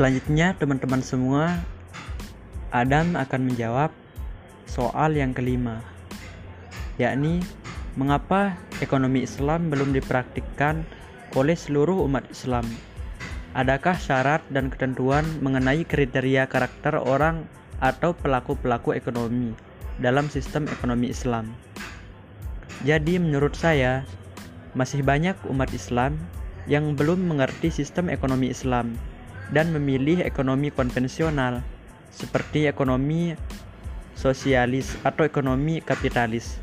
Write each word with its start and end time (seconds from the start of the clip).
Selanjutnya, 0.00 0.56
teman-teman 0.56 1.04
semua, 1.04 1.60
Adam 2.72 3.20
akan 3.20 3.52
menjawab 3.52 3.92
soal 4.64 5.12
yang 5.12 5.36
kelima, 5.36 5.84
yakni 6.96 7.44
mengapa 8.00 8.56
ekonomi 8.80 9.28
Islam 9.28 9.68
belum 9.68 9.92
dipraktikkan 9.92 10.88
oleh 11.36 11.52
seluruh 11.52 12.00
umat 12.08 12.24
Islam. 12.32 12.64
Adakah 13.52 13.92
syarat 14.00 14.40
dan 14.48 14.72
ketentuan 14.72 15.28
mengenai 15.44 15.84
kriteria 15.84 16.48
karakter 16.48 16.96
orang 16.96 17.44
atau 17.84 18.16
pelaku-pelaku 18.16 18.96
ekonomi 18.96 19.52
dalam 20.00 20.32
sistem 20.32 20.64
ekonomi 20.72 21.12
Islam? 21.12 21.52
Jadi, 22.88 23.20
menurut 23.20 23.52
saya, 23.52 24.08
masih 24.72 25.04
banyak 25.04 25.36
umat 25.52 25.68
Islam 25.76 26.16
yang 26.64 26.96
belum 26.96 27.20
mengerti 27.20 27.68
sistem 27.68 28.08
ekonomi 28.08 28.48
Islam 28.48 28.96
dan 29.50 29.74
memilih 29.74 30.22
ekonomi 30.22 30.70
konvensional 30.70 31.62
seperti 32.10 32.66
ekonomi 32.66 33.34
sosialis 34.14 34.98
atau 35.06 35.26
ekonomi 35.26 35.82
kapitalis 35.82 36.58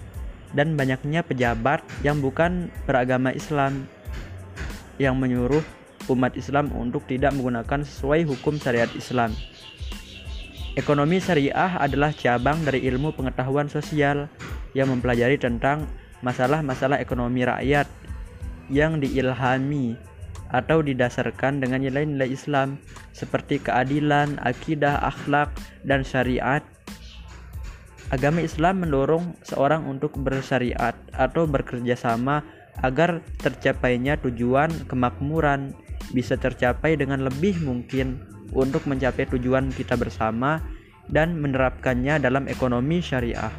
dan 0.56 0.80
banyaknya 0.80 1.24
pejabat 1.24 1.84
yang 2.04 2.24
bukan 2.24 2.72
beragama 2.88 3.36
Islam 3.36 3.88
yang 4.98 5.20
menyuruh 5.20 5.64
umat 6.08 6.34
Islam 6.40 6.72
untuk 6.72 7.04
tidak 7.06 7.36
menggunakan 7.36 7.84
sesuai 7.84 8.24
hukum 8.26 8.56
syariat 8.58 8.90
Islam. 8.96 9.36
Ekonomi 10.78 11.18
syariah 11.18 11.74
adalah 11.82 12.14
cabang 12.14 12.62
dari 12.62 12.86
ilmu 12.86 13.12
pengetahuan 13.18 13.68
sosial 13.68 14.30
yang 14.78 14.94
mempelajari 14.94 15.42
tentang 15.42 15.90
masalah-masalah 16.22 17.02
ekonomi 17.02 17.44
rakyat 17.44 17.90
yang 18.70 19.02
diilhami 19.02 19.98
atau 20.52 20.80
didasarkan 20.80 21.60
dengan 21.60 21.84
nilai-nilai 21.84 22.32
Islam 22.32 22.80
seperti 23.12 23.60
keadilan, 23.64 24.40
akidah, 24.44 25.04
akhlak, 25.04 25.52
dan 25.84 26.04
syariat. 26.08 26.64
Agama 28.08 28.40
Islam 28.40 28.88
mendorong 28.88 29.36
seorang 29.44 29.84
untuk 29.84 30.16
bersyariat 30.16 30.96
atau 31.12 31.44
bekerja 31.44 32.00
sama 32.00 32.40
agar 32.80 33.20
tercapainya 33.44 34.16
tujuan 34.24 34.72
kemakmuran 34.88 35.76
bisa 36.16 36.40
tercapai 36.40 36.96
dengan 36.96 37.28
lebih 37.28 37.60
mungkin 37.68 38.22
untuk 38.56 38.88
mencapai 38.88 39.28
tujuan 39.28 39.74
kita 39.76 40.00
bersama 40.00 40.64
dan 41.12 41.36
menerapkannya 41.40 42.20
dalam 42.20 42.48
ekonomi 42.48 43.04
syariah. 43.04 43.52